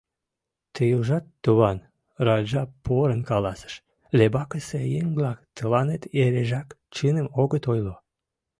—Тый 0.73 0.91
ужат, 0.99 1.25
туван,— 1.43 1.77
Раджа 2.25 2.63
порын 2.85 3.21
каласыш,— 3.29 3.73
Лебакысе 4.17 4.79
еҥ-влак 4.99 5.39
тыланет 5.55 6.03
эрежак 6.21 6.67
чыным 6.95 7.27
огыт 7.41 7.63
ойло. 7.73 7.95